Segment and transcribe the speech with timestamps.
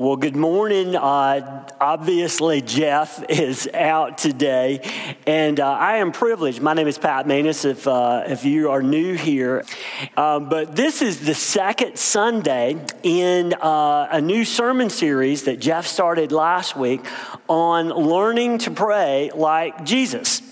[0.00, 0.94] Well, good morning.
[0.94, 4.80] Uh, obviously, Jeff is out today,
[5.26, 6.62] and uh, I am privileged.
[6.62, 9.64] My name is Pat Manus, if, uh, if you are new here.
[10.16, 15.84] Um, but this is the second Sunday in uh, a new sermon series that Jeff
[15.84, 17.04] started last week
[17.48, 20.47] on learning to pray like Jesus.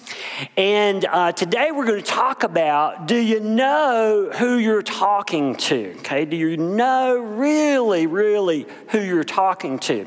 [0.57, 5.95] And uh, today we're going to talk about do you know who you're talking to?
[5.99, 10.07] Okay, do you know really, really who you're talking to?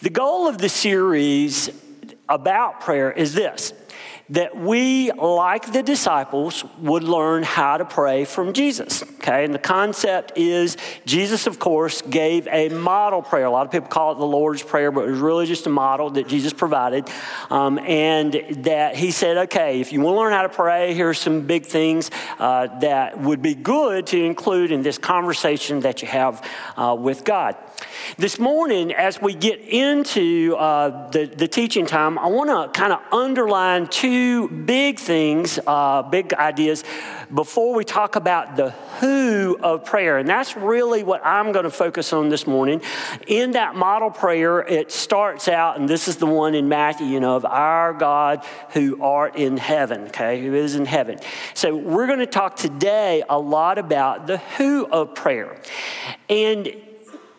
[0.00, 1.70] The goal of the series
[2.28, 3.72] about prayer is this
[4.30, 9.02] that we, like the disciples, would learn how to pray from Jesus.
[9.02, 13.46] Okay, and the concept is Jesus, of course, gave a model prayer.
[13.46, 15.70] A lot of people call it the Lord's Prayer, but it was really just a
[15.70, 17.08] model that Jesus provided.
[17.48, 21.08] Um, and that he said, okay, if you want to learn how to pray, here
[21.08, 26.02] are some big things uh, that would be good to include in this conversation that
[26.02, 27.56] you have uh, with God.
[28.16, 32.92] This morning, as we get into uh, the, the teaching time, I want to kind
[32.92, 34.17] of underline two
[34.48, 36.84] big things, uh, big ideas,
[37.32, 40.18] before we talk about the who of prayer.
[40.18, 42.80] And that's really what I'm going to focus on this morning.
[43.26, 47.20] In that model prayer, it starts out, and this is the one in Matthew, you
[47.20, 51.18] know, of our God who art in heaven, okay, who is in heaven.
[51.54, 55.60] So we're going to talk today a lot about the who of prayer.
[56.28, 56.74] And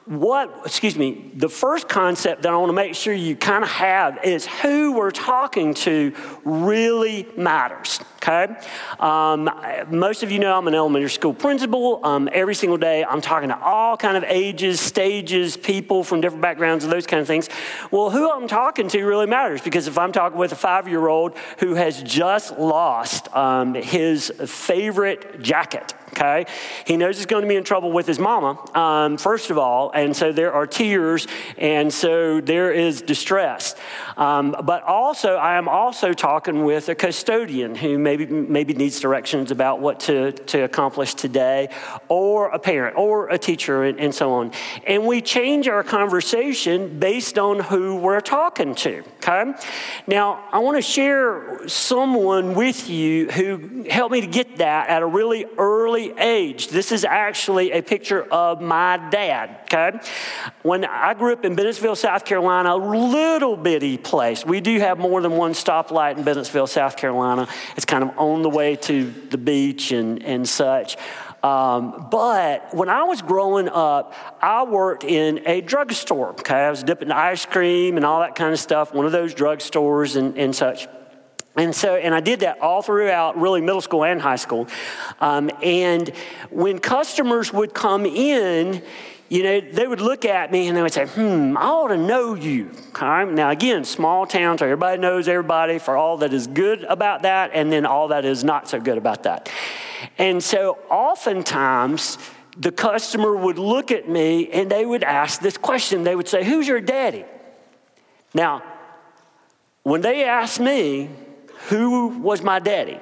[0.10, 3.70] what, excuse me, the first concept that I want to make sure you kind of
[3.70, 8.56] have is who we're talking to really matters, okay?
[9.00, 9.50] Um,
[9.90, 12.06] most of you know I'm an elementary school principal.
[12.06, 16.42] Um, every single day I'm talking to all kind of ages, stages, people from different
[16.42, 17.50] backgrounds and those kind of things.
[17.92, 21.76] Well, who I'm talking to really matters because if I'm talking with a five-year-old who
[21.76, 26.46] has just lost um, his favorite jacket, okay?
[26.86, 29.92] He knows he's going to be in trouble with his mama, um, first of all,
[29.92, 33.76] and so there are tears, and so there is distress.
[34.18, 39.52] Um, but also, I am also talking with a custodian who maybe, maybe needs directions
[39.52, 41.70] about what to, to accomplish today,
[42.08, 44.52] or a parent, or a teacher, and, and so on.
[44.86, 49.54] And we change our conversation based on who we're talking to, okay?
[50.08, 55.02] Now, I want to share someone with you who helped me to get that at
[55.02, 56.68] a really early age.
[56.68, 60.00] This is actually a picture of my dad, okay?
[60.64, 64.46] When I grew up in Bennettsville, South Carolina, a little bitty place.
[64.46, 67.48] We do have more than one stoplight in Bennettsville, South Carolina.
[67.76, 70.98] It's kind of on the way to the beach and, and such.
[71.42, 76.32] Um, but when I was growing up, I worked in a drugstore.
[76.32, 79.34] Okay, I was dipping ice cream and all that kind of stuff, one of those
[79.34, 80.88] drugstores and, and such.
[81.56, 84.68] And so, and I did that all throughout really middle school and high school.
[85.20, 86.10] Um, and
[86.50, 88.82] when customers would come in,
[89.30, 91.98] you know, they would look at me and they would say, hmm, I ought to
[91.98, 92.72] know you.
[93.00, 97.52] Now, again, small towns, so everybody knows everybody for all that is good about that
[97.54, 99.50] and then all that is not so good about that.
[100.18, 102.18] And so, oftentimes,
[102.58, 106.04] the customer would look at me and they would ask this question.
[106.04, 107.26] They would say, Who's your daddy?
[108.34, 108.64] Now,
[109.84, 111.10] when they asked me,
[111.68, 113.00] who was my daddy?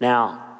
[0.00, 0.53] Now,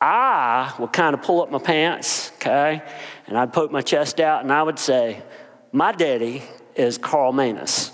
[0.00, 2.82] I would kind of pull up my pants, okay,
[3.26, 5.22] and I'd poke my chest out and I would say,
[5.72, 6.42] My daddy
[6.74, 7.92] is Carl Manus.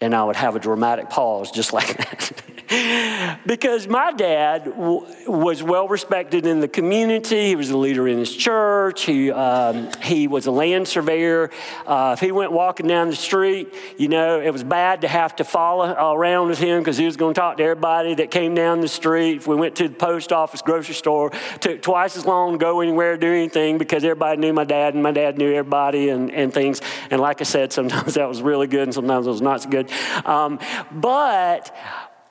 [0.00, 2.32] And I would have a dramatic pause just like that.
[3.46, 7.48] because my dad w- was well respected in the community.
[7.48, 9.04] He was a leader in his church.
[9.04, 11.50] He, um, he was a land surveyor.
[11.86, 15.36] Uh, if he went walking down the street, you know, it was bad to have
[15.36, 18.54] to follow around with him because he was going to talk to everybody that came
[18.54, 19.36] down the street.
[19.36, 22.80] If we went to the post office, grocery store, took twice as long to go
[22.80, 26.52] anywhere, do anything because everybody knew my dad and my dad knew everybody and, and
[26.52, 26.80] things.
[27.10, 29.68] And like I said, sometimes that was really good and sometimes it was not so
[29.68, 29.88] good.
[30.24, 30.58] Um,
[30.90, 31.74] but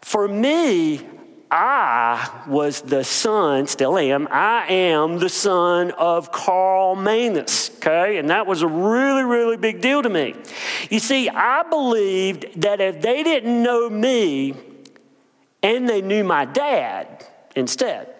[0.05, 1.01] for me,
[1.49, 8.17] I was the son, still am, I am the son of Carl Manus, okay?
[8.17, 10.35] And that was a really, really big deal to me.
[10.91, 14.53] You see, I believed that if they didn't know me
[15.63, 17.25] and they knew my dad
[17.55, 18.13] instead,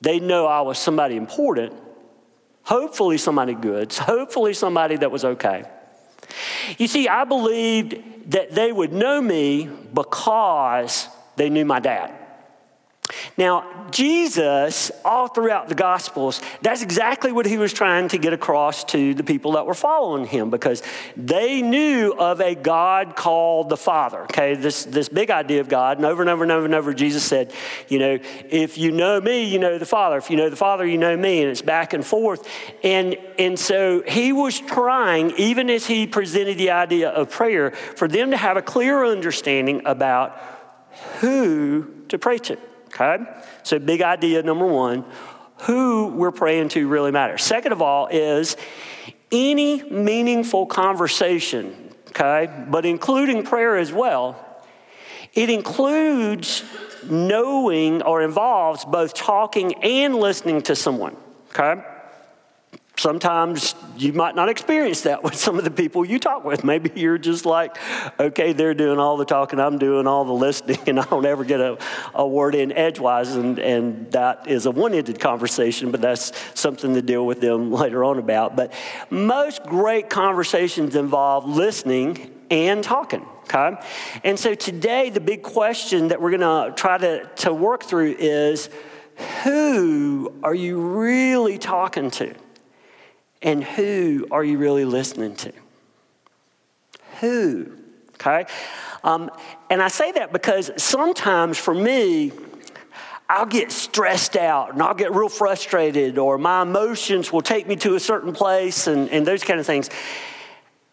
[0.00, 1.74] they'd know I was somebody important,
[2.62, 5.64] hopefully somebody good, hopefully somebody that was okay.
[6.78, 12.12] You see, I believed that they would know me because they knew my dad.
[13.36, 18.84] Now, Jesus, all throughout the Gospels, that's exactly what he was trying to get across
[18.84, 20.82] to the people that were following him because
[21.16, 24.22] they knew of a God called the Father.
[24.22, 25.98] Okay, this, this big idea of God.
[25.98, 27.52] And over and over and over and over, Jesus said,
[27.88, 28.18] you know,
[28.48, 30.16] if you know me, you know the Father.
[30.18, 31.42] If you know the Father, you know me.
[31.42, 32.48] And it's back and forth.
[32.82, 38.08] And, and so he was trying, even as he presented the idea of prayer, for
[38.08, 40.36] them to have a clear understanding about
[41.20, 42.58] who to pray to.
[42.92, 43.18] Okay?
[43.62, 45.04] So, big idea number one
[45.62, 47.42] who we're praying to really matters.
[47.42, 48.56] Second of all, is
[49.30, 54.62] any meaningful conversation, okay, but including prayer as well,
[55.34, 56.64] it includes
[57.08, 61.16] knowing or involves both talking and listening to someone,
[61.50, 61.82] okay?
[63.00, 66.64] Sometimes you might not experience that with some of the people you talk with.
[66.64, 67.78] Maybe you're just like,
[68.20, 71.42] okay, they're doing all the talking, I'm doing all the listening, and I don't ever
[71.42, 71.78] get a,
[72.14, 76.92] a word in edgewise, and, and that is a one ended conversation, but that's something
[76.92, 78.54] to deal with them later on about.
[78.54, 78.74] But
[79.08, 83.24] most great conversations involve listening and talking.
[83.44, 83.80] Okay?
[84.24, 88.16] And so today, the big question that we're going to try to, to work through
[88.18, 88.68] is
[89.42, 92.34] who are you really talking to?
[93.42, 95.52] And who are you really listening to?
[97.20, 97.72] Who?
[98.14, 98.46] Okay?
[99.02, 99.30] Um,
[99.70, 102.32] and I say that because sometimes for me,
[103.28, 107.76] I'll get stressed out and I'll get real frustrated, or my emotions will take me
[107.76, 109.88] to a certain place and, and those kind of things.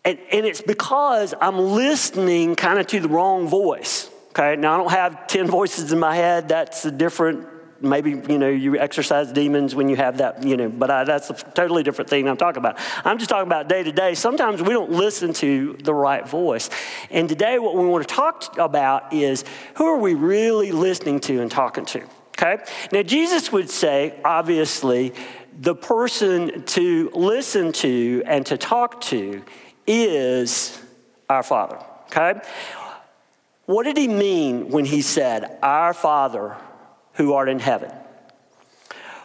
[0.06, 4.10] And, and it's because I'm listening kind of to the wrong voice.
[4.30, 7.48] Okay, now I don't have 10 voices in my head, that's a different
[7.82, 11.30] maybe you know you exercise demons when you have that you know but I, that's
[11.30, 12.78] a totally different thing i'm talking about.
[13.04, 14.14] I'm just talking about day to day.
[14.16, 16.70] Sometimes we don't listen to the right voice.
[17.10, 19.44] And today what we want to talk about is
[19.76, 22.64] who are we really listening to and talking to okay?
[22.92, 25.14] Now jesus would say obviously
[25.60, 29.44] the person to listen to and to talk to
[29.86, 30.80] is
[31.30, 32.40] our father okay?
[33.66, 36.56] What did he mean when he said our father
[37.18, 37.92] who art in heaven.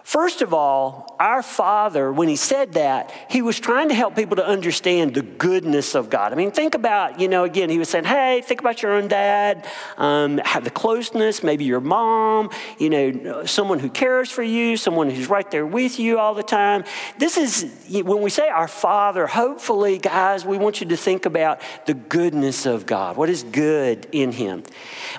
[0.05, 4.37] First of all, our Father, when he said that, he was trying to help people
[4.37, 6.33] to understand the goodness of God.
[6.33, 9.07] I mean, think about, you know, again, he was saying, hey, think about your own
[9.07, 9.67] dad,
[9.97, 15.09] um, have the closeness, maybe your mom, you know, someone who cares for you, someone
[15.09, 16.83] who's right there with you all the time.
[17.19, 17.73] This is,
[18.03, 22.67] when we say our Father, hopefully, guys, we want you to think about the goodness
[22.67, 23.17] of God.
[23.17, 24.65] What is good in him?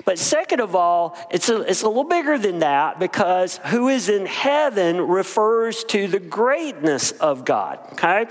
[0.04, 4.10] But second of all, it's a, it's a little bigger than that because who is
[4.10, 4.26] in
[4.74, 8.26] heaven refers to the greatness of God, okay?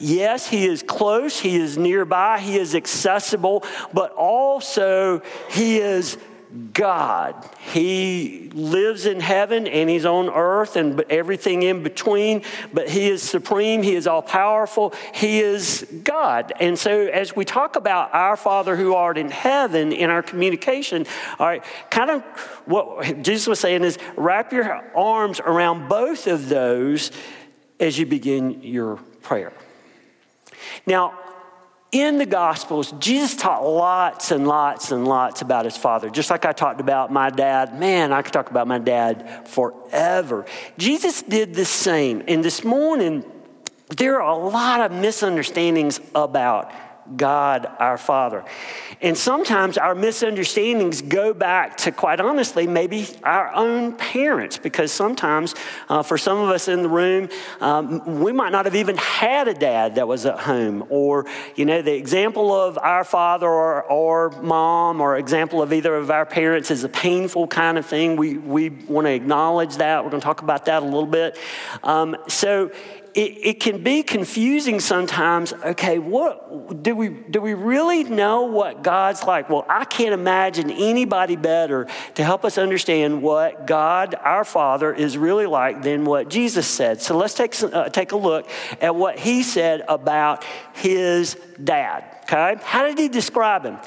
[0.00, 6.18] Yes, He is close, He is nearby, He is accessible, but also He is
[6.72, 7.48] God.
[7.72, 12.42] He lives in heaven and he's on earth and everything in between,
[12.72, 16.52] but he is supreme, he is all powerful, he is God.
[16.60, 21.06] And so as we talk about our Father who art in heaven in our communication,
[21.38, 22.22] all right, kind of
[22.66, 27.10] what Jesus was saying is wrap your arms around both of those
[27.80, 29.52] as you begin your prayer.
[30.86, 31.18] Now,
[31.94, 36.10] in the Gospels, Jesus taught lots and lots and lots about his father.
[36.10, 37.78] Just like I talked about my dad.
[37.78, 40.44] Man, I could talk about my dad forever.
[40.76, 42.24] Jesus did the same.
[42.26, 43.24] And this morning,
[43.96, 46.72] there are a lot of misunderstandings about
[47.16, 48.44] God our Father.
[49.00, 55.54] And sometimes our misunderstandings go back to, quite honestly, maybe our own parents, because sometimes
[55.88, 57.28] uh, for some of us in the room,
[57.60, 60.84] um, we might not have even had a dad that was at home.
[60.88, 61.26] Or,
[61.56, 66.10] you know, the example of our father or, or mom or example of either of
[66.10, 68.16] our parents is a painful kind of thing.
[68.16, 70.04] We, we want to acknowledge that.
[70.04, 71.38] We're going to talk about that a little bit.
[71.82, 72.70] Um, so,
[73.14, 75.52] it, it can be confusing sometimes.
[75.52, 79.48] Okay, what do we do we really know what God's like?
[79.48, 85.16] Well, I can't imagine anybody better to help us understand what God, our Father, is
[85.16, 87.00] really like than what Jesus said.
[87.00, 88.48] So let's take uh, take a look
[88.80, 90.44] at what he said about
[90.74, 92.04] his dad.
[92.24, 93.78] Okay, how did he describe him?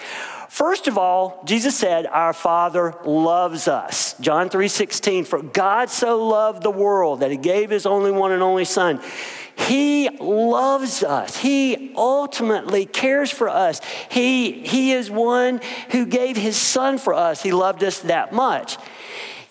[0.50, 4.16] First of all, Jesus said, Our Father loves us.
[4.20, 8.32] John 3 16, for God so loved the world that he gave his only one
[8.32, 9.01] and only Son.
[9.58, 11.36] He loves us.
[11.36, 13.82] He ultimately cares for us.
[14.10, 15.62] He, he is one
[15.92, 17.42] who gave his son for us.
[17.42, 18.77] He loved us that much.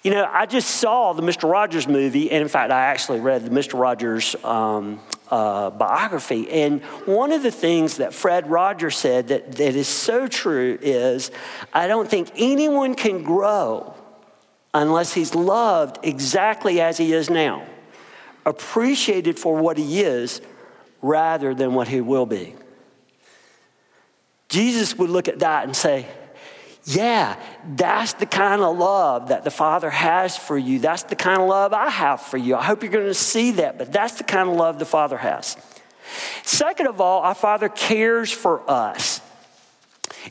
[0.04, 1.50] You know, I just saw the Mr.
[1.50, 3.78] Rogers movie, and in fact, I actually read the Mr.
[3.78, 6.50] Rogers um, uh, biography.
[6.50, 11.30] And one of the things that Fred Rogers said that, that is so true is
[11.72, 13.94] I don't think anyone can grow
[14.72, 17.66] unless he's loved exactly as he is now,
[18.44, 20.40] appreciated for what he is
[21.00, 22.54] rather than what he will be.
[24.48, 26.06] Jesus would look at that and say,
[26.88, 27.36] yeah,
[27.74, 30.78] that's the kind of love that the Father has for you.
[30.78, 32.54] That's the kind of love I have for you.
[32.54, 35.18] I hope you're going to see that, but that's the kind of love the Father
[35.18, 35.56] has.
[36.44, 39.20] Second of all, our Father cares for us.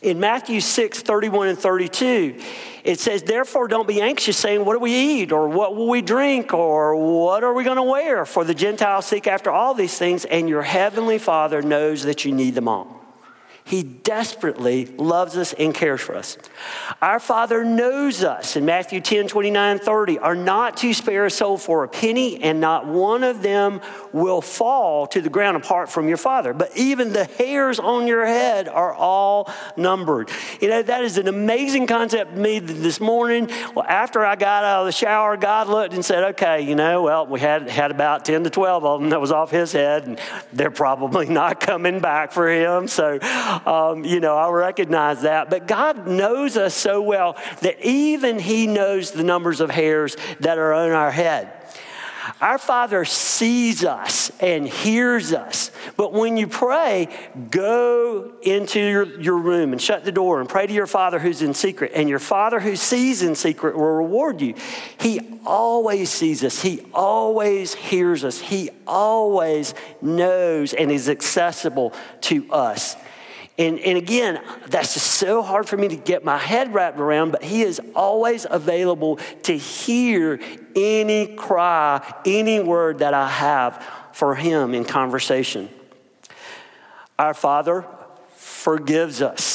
[0.01, 2.39] In Matthew 6, 31 and 32,
[2.85, 5.33] it says, Therefore, don't be anxious, saying, What do we eat?
[5.33, 6.53] Or what will we drink?
[6.53, 8.25] Or what are we going to wear?
[8.25, 12.31] For the Gentiles seek after all these things, and your heavenly Father knows that you
[12.31, 13.04] need them all.
[13.67, 16.37] He desperately loves us and cares for us.
[17.01, 21.57] Our Father knows us in Matthew 10 29 30 are not to spare a soul
[21.57, 23.81] for a penny, and not one of them
[24.13, 26.53] will fall to the ground apart from your Father.
[26.53, 30.29] But even the hairs on your head are all numbered.
[30.61, 33.49] You know, that is an amazing concept to me this morning.
[33.73, 37.01] Well, after I got out of the shower, God looked and said, Okay, you know,
[37.01, 40.05] well, we had, had about 10 to 12 of them that was off his head,
[40.05, 40.19] and
[40.53, 42.87] they're probably not coming back for him.
[42.87, 43.17] So,
[43.65, 45.49] um, you know, I recognize that.
[45.49, 50.57] But God knows us so well that even He knows the numbers of hairs that
[50.57, 51.51] are on our head.
[52.41, 55.69] Our Father sees us and hears us.
[55.95, 57.15] But when you pray,
[57.51, 61.43] go into your, your room and shut the door and pray to your Father who's
[61.43, 61.91] in secret.
[61.93, 64.55] And your Father who sees in secret will reward you.
[64.99, 72.51] He always sees us, He always hears us, He always knows and is accessible to
[72.51, 72.95] us.
[73.57, 77.31] And, and again, that's just so hard for me to get my head wrapped around,
[77.31, 80.41] but He is always available to hear
[80.75, 83.81] any cry, any word that I have
[84.11, 85.69] for Him in conversation.
[87.17, 87.85] Our Father
[88.35, 89.54] forgives us.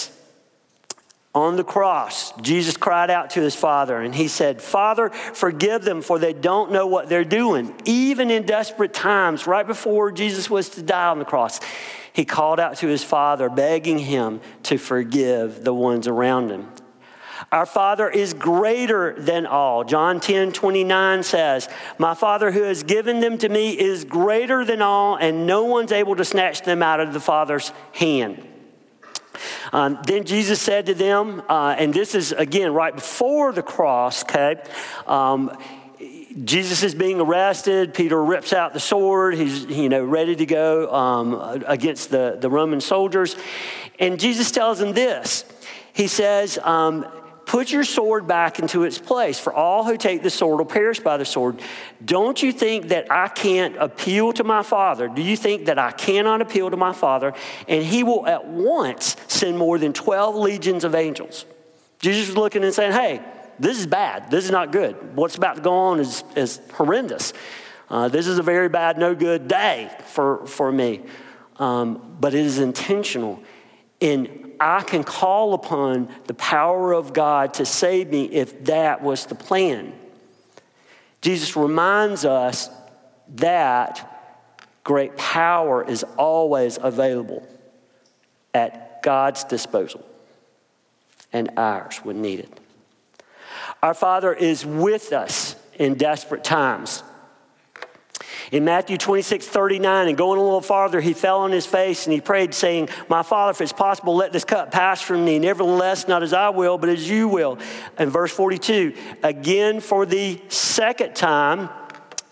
[1.32, 6.02] On the cross, Jesus cried out to his Father and he said, Father, forgive them,
[6.02, 7.72] for they don't know what they're doing.
[7.84, 11.60] Even in desperate times, right before Jesus was to die on the cross,
[12.12, 16.68] he called out to his father, begging him to forgive the ones around him.
[17.52, 19.84] Our Father is greater than all.
[19.84, 24.82] John 10 29 says, My Father who has given them to me is greater than
[24.82, 28.49] all, and no one's able to snatch them out of the Father's hand.
[29.72, 34.22] Um, then Jesus said to them, uh, and this is again right before the cross,
[34.22, 34.62] okay?
[35.06, 35.56] Um,
[36.44, 37.92] Jesus is being arrested.
[37.92, 39.34] Peter rips out the sword.
[39.34, 43.36] He's, you know, ready to go um, against the, the Roman soldiers.
[43.98, 45.44] And Jesus tells him this.
[45.92, 47.04] He says, um,
[47.50, 51.00] Put your sword back into its place, for all who take the sword will perish
[51.00, 51.60] by the sword.
[52.04, 55.08] Don't you think that I can't appeal to my Father?
[55.08, 57.34] Do you think that I cannot appeal to my Father
[57.66, 61.44] and he will at once send more than 12 legions of angels?
[61.98, 63.20] Jesus was looking and saying, Hey,
[63.58, 64.30] this is bad.
[64.30, 65.16] This is not good.
[65.16, 67.32] What's about to go on is, is horrendous.
[67.88, 71.00] Uh, this is a very bad, no good day for, for me.
[71.56, 73.42] Um, but it is intentional.
[74.00, 79.24] And I can call upon the power of God to save me if that was
[79.24, 79.94] the plan.
[81.22, 82.68] Jesus reminds us
[83.36, 84.06] that
[84.84, 87.46] great power is always available
[88.52, 90.04] at God's disposal
[91.32, 92.48] and ours when needed.
[93.82, 97.02] Our Father is with us in desperate times.
[98.50, 102.12] In Matthew 26, 39, and going a little farther, he fell on his face and
[102.12, 105.38] he prayed, saying, My Father, if it's possible, let this cup pass from me.
[105.38, 107.58] Nevertheless, not as I will, but as you will.
[107.96, 111.68] And verse 42, again for the second time,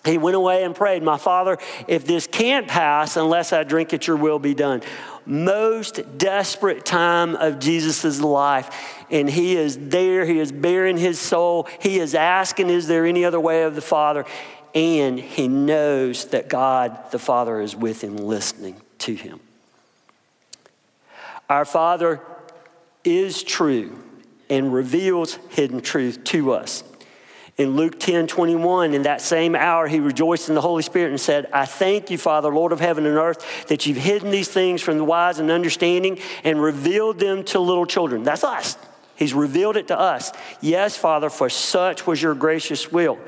[0.04, 4.06] he went away and prayed, My Father, if this can't pass unless I drink it,
[4.06, 4.82] your will be done.
[5.25, 10.25] Most desperate time of Jesus' life and he is there.
[10.25, 11.68] He is baring his soul.
[11.80, 14.25] He is asking, Is there any other way of the Father?
[14.75, 19.40] And he knows that God, the Father, is with him, listening to him.
[21.48, 22.20] Our Father
[23.04, 23.98] is true
[24.50, 26.84] and reveals hidden truth to us.
[27.56, 31.20] In Luke 10 21, in that same hour, he rejoiced in the Holy Spirit and
[31.20, 34.80] said, I thank you, Father, Lord of heaven and earth, that you've hidden these things
[34.80, 38.22] from the wise and understanding and revealed them to little children.
[38.22, 38.76] That's us.
[39.16, 40.30] He's revealed it to us.
[40.60, 43.18] Yes, Father, for such was your gracious will.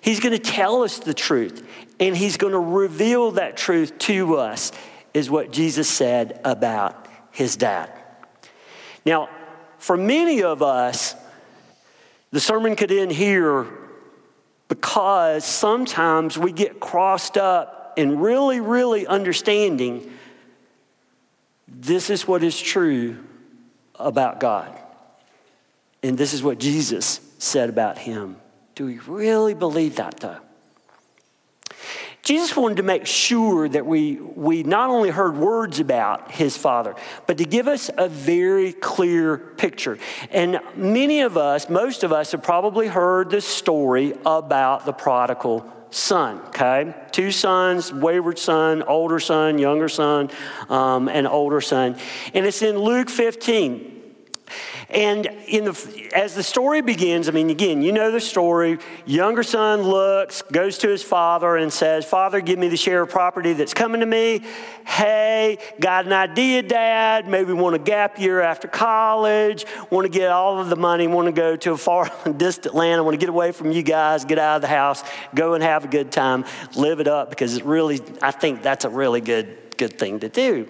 [0.00, 1.66] He's going to tell us the truth,
[1.98, 4.72] and He's going to reveal that truth to us,
[5.12, 7.90] is what Jesus said about His dad.
[9.04, 9.28] Now,
[9.78, 11.14] for many of us,
[12.30, 13.66] the sermon could end here
[14.68, 20.12] because sometimes we get crossed up in really, really understanding
[21.66, 23.16] this is what is true
[23.96, 24.78] about God.
[26.02, 28.36] And this is what Jesus said about him
[28.80, 30.38] Do we really believe that, though?
[32.22, 36.94] Jesus wanted to make sure that we, we not only heard words about his father,
[37.26, 39.98] but to give us a very clear picture.
[40.30, 45.70] And many of us, most of us, have probably heard the story about the prodigal
[45.90, 46.94] son, okay?
[47.10, 50.30] Two sons, wayward son, older son, younger son,
[50.70, 51.98] um, and older son.
[52.32, 53.99] And it's in Luke 15.
[54.88, 58.78] And in the, as the story begins, I mean, again, you know the story.
[59.06, 63.10] Younger son looks, goes to his father, and says, Father, give me the share of
[63.10, 64.42] property that's coming to me.
[64.86, 67.28] Hey, got an idea, Dad.
[67.28, 69.64] Maybe want a gap year after college.
[69.90, 71.06] Want to get all of the money.
[71.06, 72.98] Want to go to a far distant land.
[72.98, 75.02] I want to get away from you guys, get out of the house,
[75.34, 76.44] go and have a good time,
[76.76, 80.28] live it up because it really, I think that's a really good good thing to
[80.28, 80.68] do.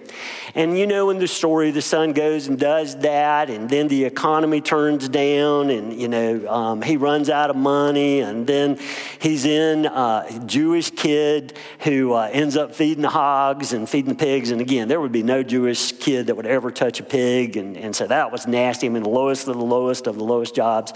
[0.55, 4.05] And you know, in the story, the son goes and does that, and then the
[4.05, 8.79] economy turns down, and you know, um, he runs out of money, and then
[9.19, 14.13] he's in uh, a Jewish kid who uh, ends up feeding the hogs and feeding
[14.13, 14.49] the pigs.
[14.49, 17.75] And again, there would be no Jewish kid that would ever touch a pig, and,
[17.75, 18.87] and so that was nasty.
[18.87, 20.93] I mean, the lowest of the lowest of the lowest jobs.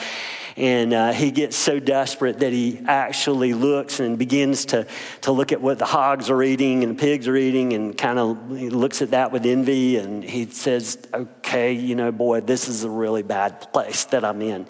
[0.57, 4.87] And uh, he gets so desperate that he actually looks and begins to,
[5.21, 8.19] to look at what the hogs are eating and the pigs are eating and kind
[8.19, 9.97] of looks at that with envy.
[9.97, 14.43] And he says, Okay, you know, boy, this is a really bad place that I'm
[14.43, 14.67] in.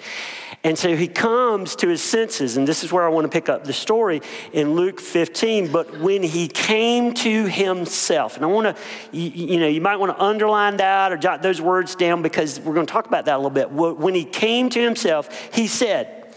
[0.63, 3.49] And so he comes to his senses, and this is where I want to pick
[3.49, 4.21] up the story
[4.53, 5.69] in Luke 15.
[5.69, 9.97] But when he came to himself, and I want to, you, you, know, you might
[9.97, 13.25] want to underline that or jot those words down because we're going to talk about
[13.25, 13.69] that a little bit.
[13.69, 16.33] When he came to himself, he said,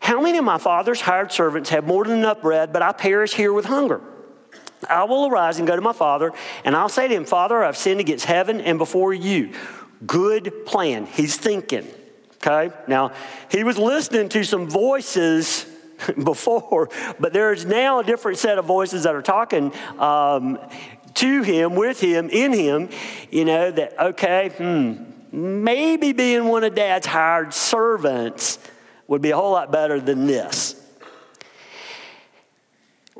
[0.00, 3.32] How many of my father's hired servants have more than enough bread, but I perish
[3.32, 4.00] here with hunger?
[4.88, 6.32] I will arise and go to my father,
[6.64, 9.52] and I'll say to him, Father, I've sinned against heaven and before you.
[10.06, 11.06] Good plan.
[11.06, 11.86] He's thinking.
[12.36, 12.74] Okay?
[12.86, 13.12] Now,
[13.50, 15.66] he was listening to some voices
[16.24, 20.58] before, but there's now a different set of voices that are talking um,
[21.14, 22.90] to him, with him, in him,
[23.30, 28.58] you know, that, okay, hmm, maybe being one of dad's hired servants
[29.08, 30.75] would be a whole lot better than this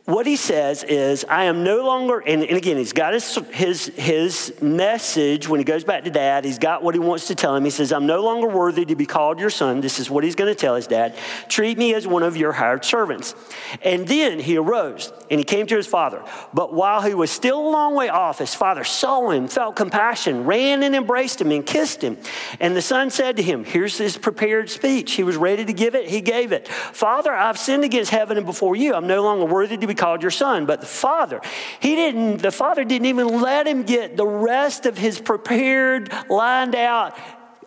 [0.07, 3.87] what he says is, I am no longer, and, and, again, he's got his, his,
[3.97, 6.45] his message when he goes back to dad.
[6.45, 7.65] He's got what he wants to tell him.
[7.65, 9.81] He says, I'm no longer worthy to be called your son.
[9.81, 11.17] This is what he's going to tell his dad.
[11.49, 13.35] Treat me as one of your hired servants.
[13.83, 16.23] And then he arose and he came to his father.
[16.55, 20.45] But while he was still a long way off, his father saw him, felt compassion,
[20.45, 22.17] ran and embraced him and kissed him.
[22.61, 25.15] And the son said to him, Here's his prepared speech.
[25.15, 26.69] He was ready to give it, he gave it.
[26.69, 28.95] Father, I've sinned against heaven and before you.
[28.95, 31.41] I'm no longer worthy to be called your son, but the father,
[31.81, 36.75] he didn't, the father didn't even let him get the rest of his prepared, lined
[36.75, 37.17] out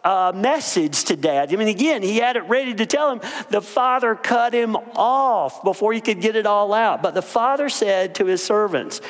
[0.03, 1.53] uh, message to dad.
[1.53, 3.21] I mean, again, he had it ready to tell him.
[3.49, 7.01] The father cut him off before he could get it all out.
[7.01, 9.01] But the father said to his servants,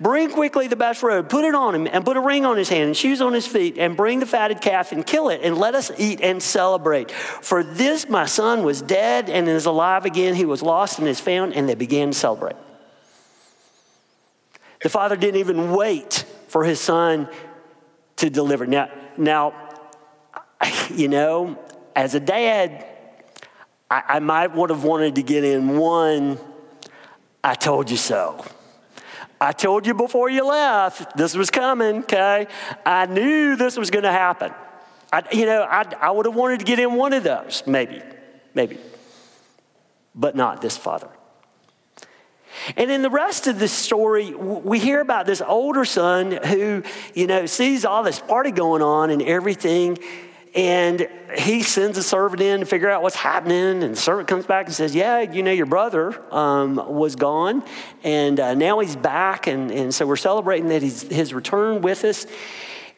[0.00, 2.68] Bring quickly the best robe, put it on him, and put a ring on his
[2.68, 5.58] hand and shoes on his feet, and bring the fatted calf and kill it, and
[5.58, 7.10] let us eat and celebrate.
[7.10, 10.34] For this my son was dead and is alive again.
[10.34, 12.56] He was lost and is found, and they began to celebrate.
[14.82, 17.28] The father didn't even wait for his son
[18.16, 18.66] to deliver.
[18.66, 19.54] Now, now
[20.90, 21.58] you know,
[21.94, 22.86] as a dad,
[23.90, 26.38] I, I might would have wanted to get in one,
[27.42, 28.44] I told you so.
[29.40, 32.48] I told you before you left this was coming, okay?
[32.84, 34.52] I knew this was going to happen.
[35.12, 38.02] I, you know, I, I would have wanted to get in one of those, maybe,
[38.54, 38.78] maybe,
[40.14, 41.08] but not this father.
[42.76, 46.82] And in the rest of the story, we hear about this older son who,
[47.14, 49.98] you know, sees all this party going on and everything.
[50.54, 53.82] And he sends a servant in to figure out what's happening.
[53.82, 57.62] And the servant comes back and says, Yeah, you know, your brother um, was gone.
[58.02, 59.46] And uh, now he's back.
[59.46, 62.26] And, and so we're celebrating that he's his return with us.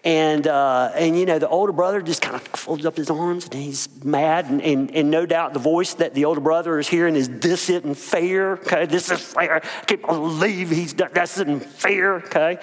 [0.02, 3.44] And, uh, and you know, the older brother just kind of folds up his arms
[3.44, 4.46] and he's mad.
[4.46, 7.68] And, and, and no doubt the voice that the older brother is hearing is, This
[7.68, 8.52] isn't fair.
[8.52, 9.56] Okay, this is fair.
[9.56, 12.14] I can't believe he's done This isn't fair.
[12.14, 12.58] Okay.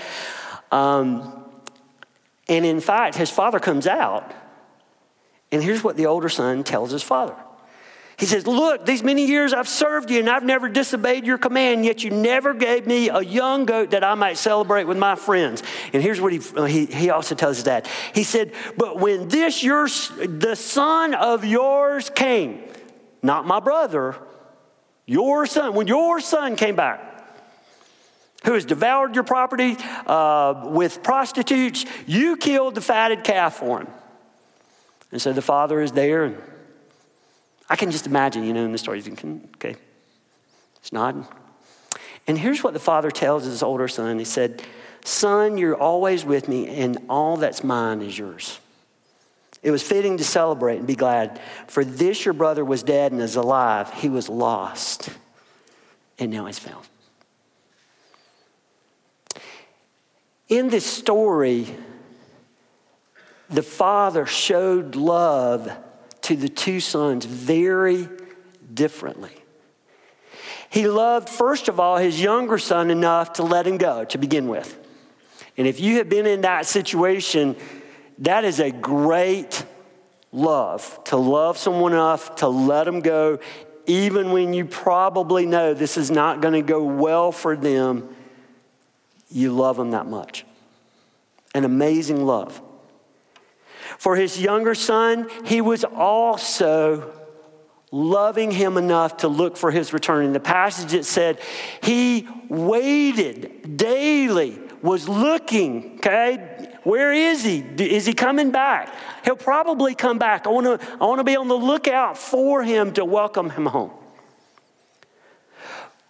[0.72, 1.46] Um,
[2.50, 4.34] and in fact, his father comes out.
[5.52, 7.36] And here's what the older son tells his father
[8.18, 11.86] he says, Look, these many years I've served you and I've never disobeyed your command,
[11.86, 15.62] yet you never gave me a young goat that I might celebrate with my friends.
[15.94, 17.88] And here's what he, he, he also tells his dad.
[18.16, 22.64] He said, But when this, your, the son of yours came,
[23.22, 24.16] not my brother,
[25.06, 27.04] your son, when your son came back,
[28.46, 29.78] who has devoured your property
[30.08, 33.88] uh, with prostitutes, you killed the fatted calf for him.
[35.12, 36.57] And so the father is there
[37.70, 39.76] I can just imagine, you know, in the story, you can, hmm, okay,
[40.78, 41.28] it's nodding.
[42.28, 44.20] And here's what the father tells his older son.
[44.20, 44.62] He said,
[45.04, 48.60] Son, you're always with me, and all that's mine is yours.
[49.64, 53.22] It was fitting to celebrate and be glad, for this your brother was dead and
[53.22, 53.94] is alive.
[53.94, 55.10] He was lost,
[56.20, 56.86] and now he's found.
[60.50, 61.68] In this story,
[63.50, 65.72] the father showed love
[66.28, 68.10] to the two sons very
[68.74, 69.32] differently.
[70.70, 74.50] He loved, first of all, his younger son enough to let him go to begin
[74.50, 74.78] with.
[75.56, 77.56] And if you have been in that situation,
[78.20, 79.66] that is a great
[80.34, 83.40] love to love someone enough to let them go,
[83.86, 88.14] even when you probably know this is not going to go well for them.
[89.32, 90.46] You love them that much.
[91.56, 92.62] An amazing love.
[93.98, 97.14] For his younger son, he was also
[97.92, 100.26] loving him enough to look for his return.
[100.26, 101.40] In the passage, it said
[101.82, 106.76] he waited daily was looking, okay?
[106.84, 107.60] Where is he?
[107.60, 108.94] Is he coming back?
[109.26, 110.48] He'll probably come back.
[110.48, 113.66] I want to I want to be on the lookout for him to welcome him
[113.66, 113.92] home.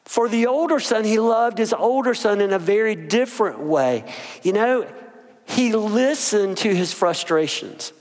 [0.05, 4.13] For the older son, he loved his older son in a very different way.
[4.43, 4.87] You know,
[5.57, 7.91] he listened to his frustrations.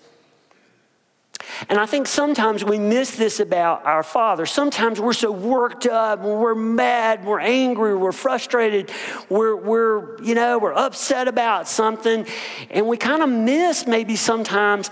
[1.71, 4.45] And I think sometimes we miss this about our Father.
[4.45, 8.91] Sometimes we're so worked up, we're mad, we're angry, we're frustrated,
[9.31, 12.27] we're, we're you know, we're upset about something,
[12.69, 14.91] and we kind of miss maybe sometimes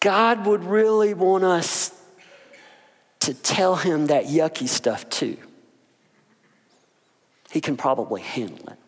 [0.00, 1.94] God would really want us
[3.20, 5.36] to tell him that yucky stuff too.
[7.52, 8.78] He can probably handle it.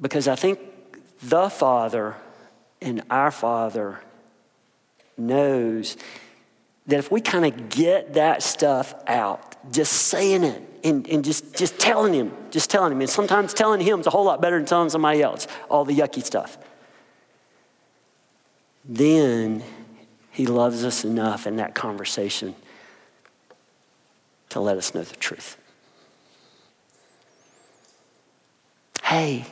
[0.00, 0.60] Because I think
[1.22, 2.14] the Father
[2.80, 4.00] and our Father
[5.16, 5.96] knows
[6.86, 11.54] that if we kind of get that stuff out, just saying it and, and just,
[11.54, 14.56] just telling him, just telling him, and sometimes telling him is a whole lot better
[14.56, 16.56] than telling somebody else all the yucky stuff.
[18.84, 19.62] Then
[20.30, 22.54] he loves us enough in that conversation
[24.50, 25.58] to let us know the truth.
[29.02, 29.46] Hey,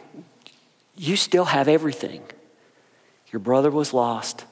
[0.97, 2.23] you still have everything.
[3.33, 4.45] Your brother was lost,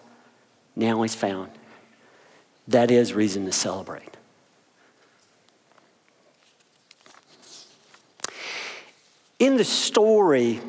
[0.76, 1.50] now he's found.
[2.68, 4.16] That is reason to celebrate.
[9.38, 10.61] In the story,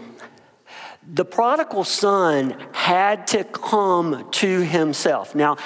[1.13, 5.35] the prodigal son had to come to himself.
[5.35, 5.57] Now,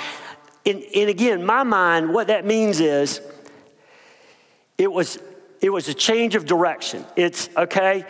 [0.65, 3.21] and, again, my mind, what that means is
[4.77, 5.17] it was
[5.61, 7.05] it was a change of direction.
[7.15, 8.05] It's okay,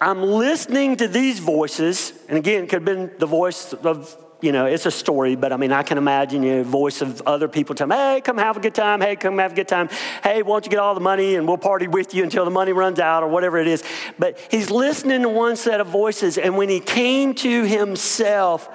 [0.00, 4.66] I'm listening to these voices, and again, could have been the voice of, you know,
[4.66, 7.74] it's a story, but I mean, I can imagine you know, voice of other people
[7.74, 9.00] telling, hey, come have a good time.
[9.00, 9.88] Hey, come have a good time.
[10.22, 12.50] Hey, why don't you get all the money and we'll party with you until the
[12.50, 13.82] money runs out or whatever it is.
[14.18, 18.68] But he's listening to one set of voices, and when he came to himself,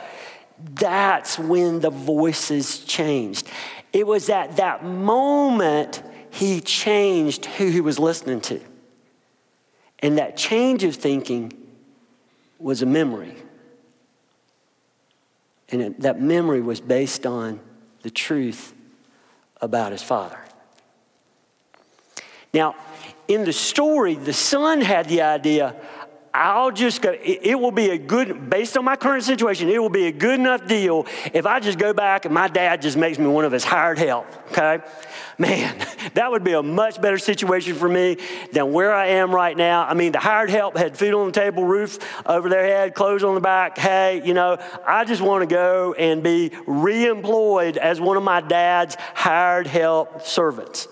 [0.57, 3.47] that's when the voices changed.
[3.93, 8.59] It was at that moment he changed who he was listening to.
[10.01, 11.53] And that change of thinking
[12.59, 13.35] was a memory.
[15.69, 17.59] And it, that memory was based on
[18.01, 18.73] the truth
[19.61, 20.39] about his father.
[22.53, 22.75] Now,
[23.27, 25.75] in the story, the son had the idea
[26.33, 29.89] I'll just go, it, will be a good, based on my current situation, it will
[29.89, 33.19] be a good enough deal if I just go back and my dad just makes
[33.19, 34.79] me one of his hired help, okay?
[35.37, 35.75] Man,
[36.13, 38.17] that would be a much better situation for me
[38.53, 39.85] than where I am right now.
[39.85, 43.25] I mean, the hired help had food on the table, roof over their head, clothes
[43.25, 43.77] on the back.
[43.77, 48.23] Hey, you know, I just want to go and be re employed as one of
[48.23, 50.87] my dad's hired help servants.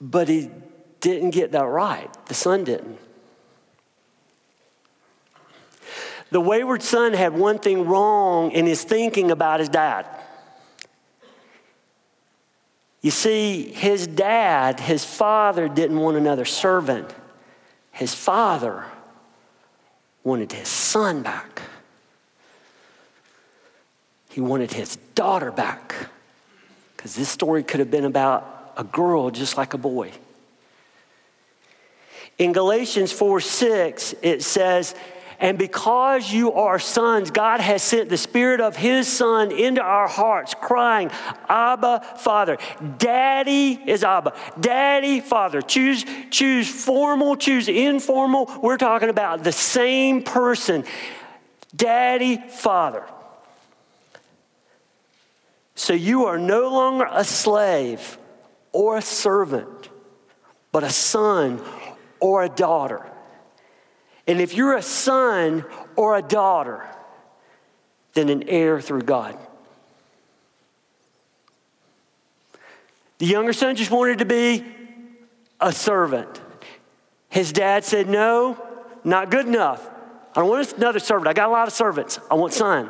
[0.00, 0.50] But he
[1.00, 2.08] didn't get that right.
[2.26, 2.98] The son didn't.
[6.30, 10.06] The wayward son had one thing wrong in his thinking about his dad.
[13.00, 17.14] You see, his dad, his father, didn't want another servant.
[17.92, 18.84] His father
[20.24, 21.62] wanted his son back.
[24.28, 25.94] He wanted his daughter back.
[26.96, 30.12] Because this story could have been about a girl just like a boy.
[32.38, 34.94] In Galatians 4 6, it says,
[35.40, 40.06] And because you are sons, God has sent the Spirit of His Son into our
[40.06, 41.10] hearts, crying,
[41.48, 42.56] Abba, Father.
[42.98, 44.34] Daddy is Abba.
[44.60, 45.60] Daddy, Father.
[45.60, 48.48] Choose, choose formal, choose informal.
[48.62, 50.84] We're talking about the same person.
[51.74, 53.04] Daddy, Father.
[55.74, 58.17] So you are no longer a slave
[58.78, 59.88] or a servant,
[60.70, 61.60] but a son
[62.20, 63.04] or a daughter.
[64.28, 65.64] And if you're a son
[65.96, 66.86] or a daughter,
[68.12, 69.36] then an heir through God.
[73.18, 74.64] The younger son just wanted to be
[75.58, 76.40] a servant.
[77.30, 78.64] His dad said, No,
[79.02, 79.84] not good enough.
[80.36, 81.26] I don't want another servant.
[81.26, 82.20] I got a lot of servants.
[82.30, 82.88] I want son.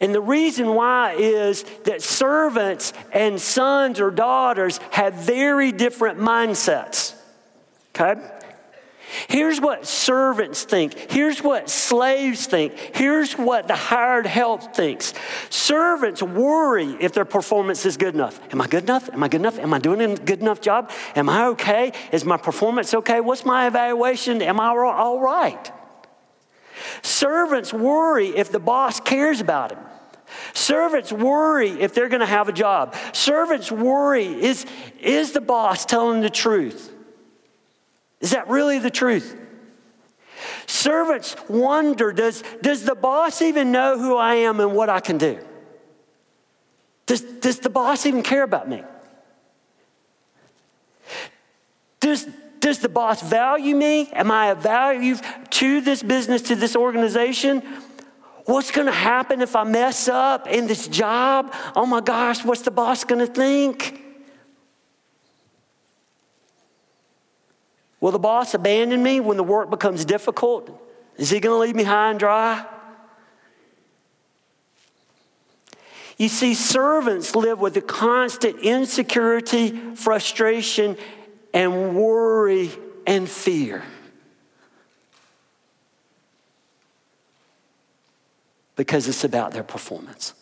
[0.00, 7.14] And the reason why is that servants and sons or daughters have very different mindsets.
[7.94, 8.14] Okay?
[9.28, 10.94] Here's what servants think.
[11.10, 12.74] Here's what slaves think.
[12.94, 15.12] Here's what the hired help thinks.
[15.50, 18.40] Servants worry if their performance is good enough.
[18.52, 19.10] Am I good enough?
[19.10, 19.58] Am I good enough?
[19.58, 20.90] Am I doing a good enough job?
[21.16, 21.92] Am I okay?
[22.12, 23.20] Is my performance okay?
[23.20, 24.40] What's my evaluation?
[24.42, 25.72] Am I all right?
[27.02, 29.78] Servants worry if the boss cares about him.
[30.54, 32.94] Servants worry if they're going to have a job.
[33.12, 34.66] Servants worry is,
[35.00, 36.92] is the boss telling the truth?
[38.20, 39.36] Is that really the truth?
[40.66, 45.18] Servants wonder does, does the boss even know who I am and what I can
[45.18, 45.38] do?
[47.06, 48.82] Does, does the boss even care about me?
[51.98, 52.26] Does,
[52.60, 54.10] does the boss value me?
[54.12, 55.16] Am I a value
[55.50, 57.62] to this business, to this organization?
[58.50, 61.54] What's going to happen if I mess up in this job?
[61.76, 64.02] Oh my gosh, what's the boss going to think?
[68.00, 70.68] Will the boss abandon me when the work becomes difficult?
[71.16, 72.66] Is he going to leave me high and dry?
[76.18, 80.96] You see, servants live with the constant insecurity, frustration,
[81.54, 82.72] and worry
[83.06, 83.84] and fear.
[88.80, 90.32] Because it's about their performance.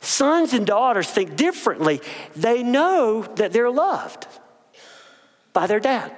[0.00, 2.02] Sons and daughters think differently.
[2.36, 4.26] They know that they're loved
[5.54, 6.14] by their dad.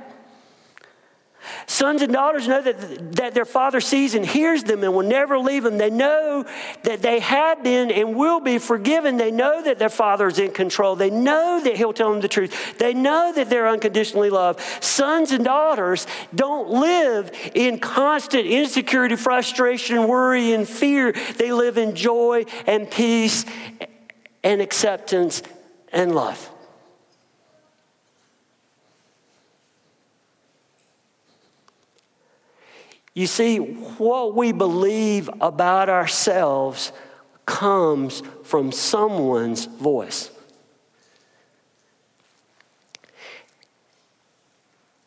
[1.67, 5.39] Sons and daughters know that, that their father sees and hears them and will never
[5.39, 5.79] leave them.
[5.79, 6.45] They know
[6.83, 9.17] that they have been and will be forgiven.
[9.17, 10.97] They know that their father is in control.
[10.97, 12.79] They know that he'll tell them the truth.
[12.79, 14.61] They know that they're unconditionally loved.
[14.81, 21.13] Sons and daughters don't live in constant insecurity, frustration, worry, and fear.
[21.37, 23.45] They live in joy and peace
[24.45, 25.43] and acceptance
[25.93, 26.52] and love.
[33.15, 36.93] You see, what we believe about ourselves
[37.45, 40.31] comes from someone's voice.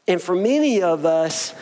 [0.07, 1.55] And for many of us,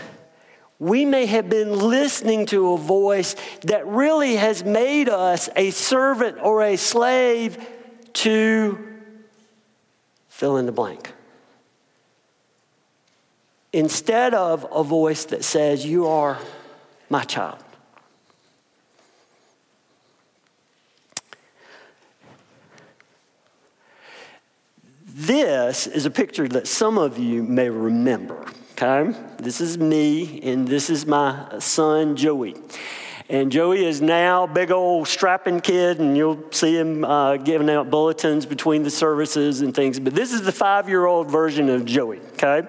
[0.79, 6.39] we may have been listening to a voice that really has made us a servant
[6.41, 7.65] or a slave
[8.13, 8.77] to
[10.27, 11.13] fill in the blank
[13.73, 16.39] instead of a voice that says, You are
[17.09, 17.57] my child.
[25.05, 28.45] This is a picture that some of you may remember.
[28.71, 29.17] Okay?
[29.37, 32.55] This is me, and this is my son, Joey.
[33.29, 37.69] And Joey is now a big old strapping kid, and you'll see him uh, giving
[37.69, 39.99] out bulletins between the services and things.
[39.99, 42.67] But this is the five year old version of Joey, okay?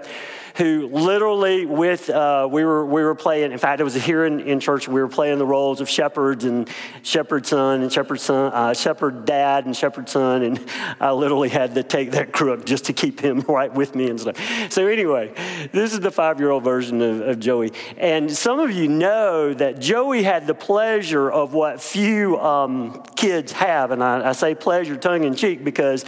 [0.55, 3.51] Who literally with uh, we were we were playing.
[3.51, 4.87] In fact, it was here in, in church.
[4.87, 6.69] We were playing the roles of shepherds and
[7.03, 10.65] shepherd son and shepherd son, uh, shepherd dad and shepherd son, and
[11.01, 14.21] I literally had to take that crook just to keep him right with me and
[14.21, 14.37] stuff.
[14.71, 15.33] So anyway,
[15.73, 19.53] this is the five year old version of, of Joey, and some of you know
[19.55, 24.55] that Joey had the pleasure of what few um, kids have, and I, I, say
[24.55, 26.05] pleasure tongue in cheek because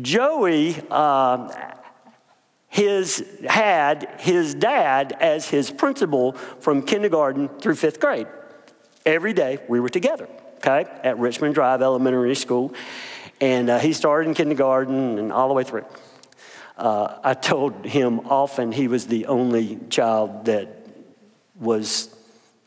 [0.00, 0.76] Joey.
[0.90, 1.76] Uh,
[2.70, 8.28] his had his dad as his principal from kindergarten through fifth grade.
[9.04, 10.28] Every day we were together,
[10.58, 12.72] okay, at Richmond Drive Elementary School.
[13.40, 15.84] And uh, he started in kindergarten and all the way through.
[16.76, 20.86] Uh, I told him often he was the only child that
[21.58, 22.14] was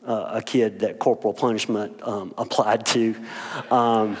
[0.06, 3.16] uh, a kid that corporal punishment um, applied to.
[3.70, 4.18] Um,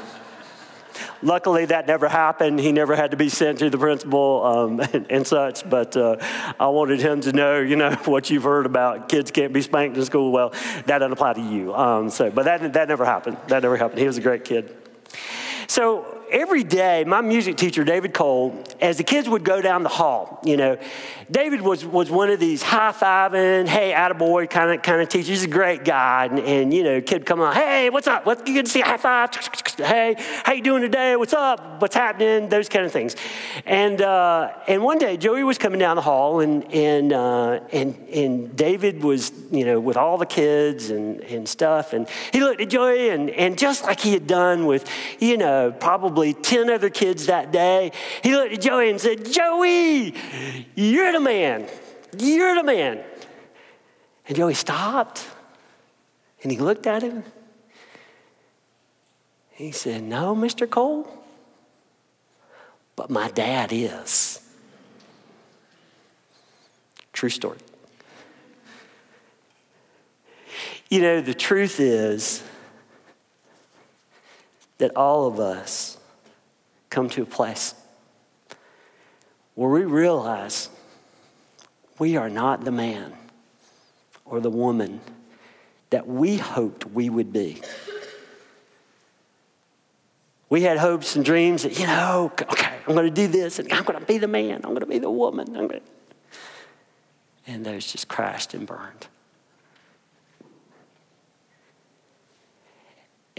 [1.22, 2.60] Luckily, that never happened.
[2.60, 5.68] He never had to be sent to the principal um, and, and, such.
[5.68, 6.16] But uh,
[6.58, 9.96] I wanted him to know, you know, what you've heard about kids can't be spanked
[9.96, 10.32] in school.
[10.32, 10.50] Well,
[10.86, 11.74] that doesn't apply to you.
[11.74, 13.38] Um, so, but that that never happened.
[13.48, 14.00] That never happened.
[14.00, 14.74] He was a great kid.
[15.66, 19.88] So every day, my music teacher, David Cole, as the kids would go down the
[19.88, 20.78] hall, you know,
[21.30, 25.28] David was, was one of these high fiving, hey, attaboy kind of kind of teachers.
[25.28, 26.26] He's a great guy.
[26.26, 28.24] And, and, you know, kid come on, hey, what's up?
[28.24, 28.84] What, good to see you.
[28.84, 29.30] High five.
[29.76, 31.16] Hey, how you doing today?
[31.16, 31.80] What's up?
[31.80, 32.48] What's happening?
[32.48, 33.16] Those kind of things.
[33.66, 37.96] And, uh, and one day, Joey was coming down the hall, and, and, uh, and,
[38.08, 41.92] and David was, you know, with all the kids and, and stuff.
[41.92, 45.72] And he looked at Joey, and, and just like he had done with, you know,
[45.72, 50.14] probably 10 other kids that day, he looked at Joey and said, Joey,
[50.74, 51.66] you're the man.
[52.18, 53.02] You're the man.
[54.26, 55.26] And Joey stopped
[56.42, 57.24] and he looked at him.
[59.50, 60.68] He said, No, Mr.
[60.68, 61.08] Cole,
[62.96, 64.40] but my dad is.
[67.12, 67.58] True story.
[70.90, 72.42] You know, the truth is
[74.78, 75.98] that all of us
[76.94, 77.74] come to a place
[79.56, 80.68] where we realize
[81.98, 83.12] we are not the man
[84.24, 85.00] or the woman
[85.90, 87.60] that we hoped we would be.
[90.48, 93.72] We had hopes and dreams that, you know, okay, I'm going to do this and
[93.72, 95.80] I'm going to be the man, I'm going to be the woman.
[97.46, 99.08] And those just crashed and burned.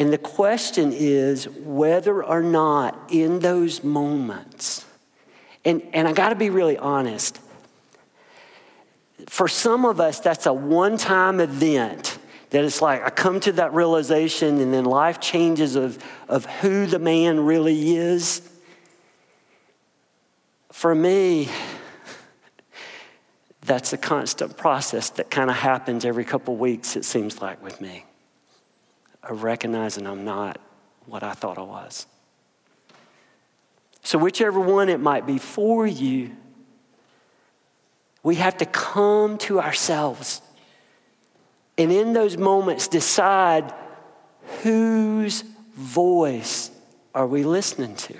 [0.05, 4.85] And the question is whether or not in those moments,
[5.65, 7.39] and, and I got to be really honest,
[9.27, 12.19] for some of us, that's a one time event
[12.51, 15.97] that it's like I come to that realization and then life changes of,
[16.29, 18.47] of who the man really is.
[20.71, 21.49] For me,
[23.63, 27.81] that's a constant process that kind of happens every couple weeks, it seems like, with
[27.81, 28.05] me,
[29.29, 30.59] of recognizing I'm not
[31.05, 32.07] what I thought I was.
[34.03, 36.35] So, whichever one it might be for you,
[38.23, 40.41] we have to come to ourselves
[41.77, 43.73] and in those moments decide
[44.63, 46.71] whose voice
[47.13, 48.15] are we listening to?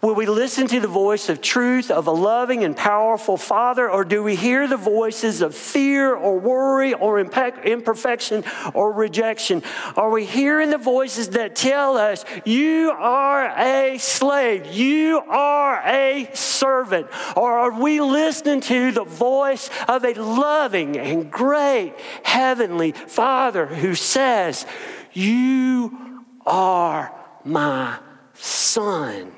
[0.00, 4.04] Will we listen to the voice of truth of a loving and powerful Father, or
[4.04, 9.64] do we hear the voices of fear or worry or imperfection or rejection?
[9.96, 16.30] Are we hearing the voices that tell us, you are a slave, you are a
[16.32, 17.08] servant?
[17.34, 23.96] Or are we listening to the voice of a loving and great heavenly Father who
[23.96, 24.64] says,
[25.12, 27.12] You are
[27.44, 27.98] my
[28.34, 29.32] son?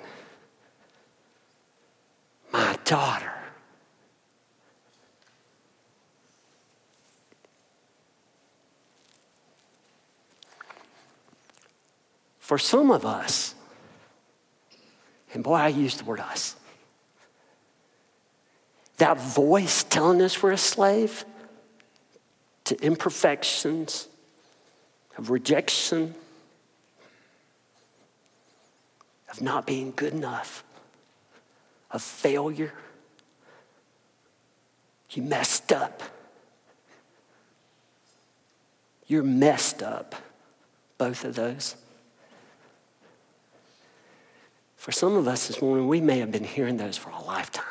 [2.52, 3.32] My daughter.
[12.38, 13.54] For some of us,
[15.32, 16.56] and boy, I use the word us,
[18.96, 21.24] that voice telling us we're a slave
[22.64, 24.08] to imperfections,
[25.16, 26.14] of rejection,
[29.30, 30.64] of not being good enough
[31.90, 32.72] of failure.
[35.10, 36.02] You messed up.
[39.06, 40.14] You're messed up,
[40.96, 41.74] both of those.
[44.76, 47.64] For some of us this morning, we may have been hearing those for a lifetime.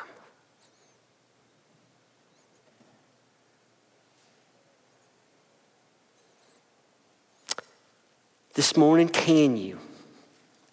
[8.53, 9.79] This morning, can you?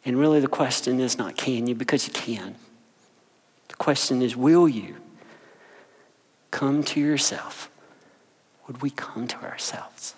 [0.05, 2.57] And really, the question is not can you, because you can.
[3.69, 4.97] The question is will you
[6.51, 7.71] come to yourself?
[8.67, 10.15] Would we come to ourselves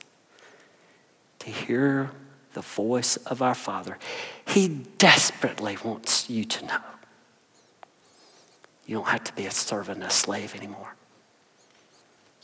[1.41, 2.11] to hear
[2.55, 3.99] the voice of our Father?
[4.47, 6.81] He desperately wants you to know.
[8.87, 10.95] You don't have to be a servant, a slave anymore.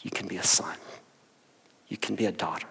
[0.03, 0.77] You can be a son.
[1.89, 2.69] You can be a daughter.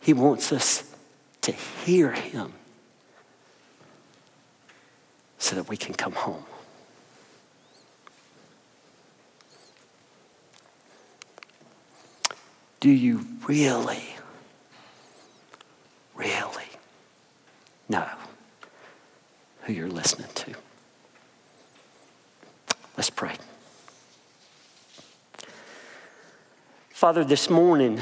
[0.00, 0.94] He wants us
[1.40, 2.52] to hear him
[5.38, 6.44] so that we can come home.
[12.80, 14.04] Do you really,
[16.14, 16.70] really
[17.88, 18.06] know
[19.62, 20.54] who you're listening to?
[22.96, 23.34] Let's pray.
[26.90, 28.00] Father, this morning,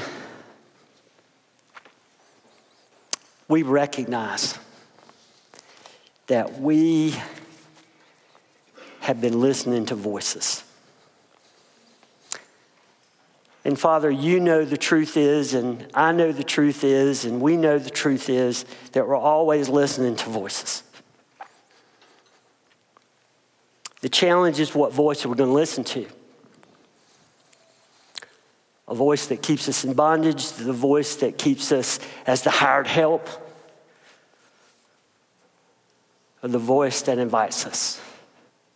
[3.47, 4.57] we recognize
[6.27, 7.15] that we
[8.99, 10.63] have been listening to voices.
[13.63, 17.57] And Father, you know the truth is, and I know the truth is, and we
[17.57, 20.83] know the truth is that we're always listening to voices.
[24.01, 26.05] The challenge is what voice we're going to listen to.
[28.87, 32.87] A voice that keeps us in bondage, the voice that keeps us as the hired
[32.87, 33.27] help,
[36.47, 37.99] or the voice that invites us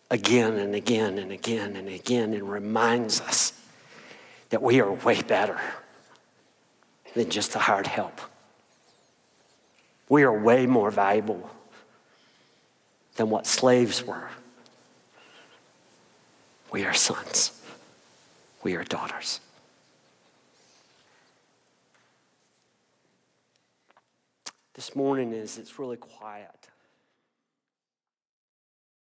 [0.09, 3.53] again and again and again and again and reminds us
[4.49, 5.57] that we are way better
[7.13, 8.19] than just a hard help.
[10.09, 11.49] We are way more valuable
[13.15, 14.27] than what slaves were.
[16.73, 17.57] We are sons.
[18.63, 19.39] We are daughters.
[24.73, 26.70] This morning is it's really quiet.